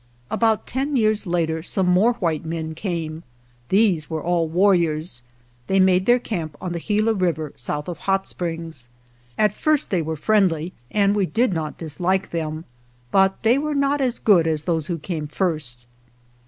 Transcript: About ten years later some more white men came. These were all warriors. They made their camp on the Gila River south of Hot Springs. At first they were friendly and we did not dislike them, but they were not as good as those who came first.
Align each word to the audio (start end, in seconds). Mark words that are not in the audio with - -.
About 0.31 0.65
ten 0.65 0.95
years 0.95 1.27
later 1.27 1.61
some 1.61 1.85
more 1.85 2.13
white 2.13 2.43
men 2.43 2.73
came. 2.73 3.21
These 3.69 4.09
were 4.09 4.23
all 4.23 4.47
warriors. 4.49 5.21
They 5.67 5.79
made 5.79 6.07
their 6.07 6.17
camp 6.17 6.57
on 6.59 6.71
the 6.73 6.79
Gila 6.79 7.13
River 7.13 7.53
south 7.55 7.87
of 7.87 7.99
Hot 7.99 8.25
Springs. 8.25 8.89
At 9.37 9.53
first 9.53 9.91
they 9.91 10.01
were 10.01 10.15
friendly 10.15 10.73
and 10.89 11.15
we 11.15 11.27
did 11.27 11.53
not 11.53 11.77
dislike 11.77 12.31
them, 12.31 12.65
but 13.11 13.43
they 13.43 13.59
were 13.59 13.75
not 13.75 14.01
as 14.01 14.17
good 14.17 14.47
as 14.47 14.63
those 14.63 14.87
who 14.87 14.97
came 14.97 15.27
first. 15.27 15.85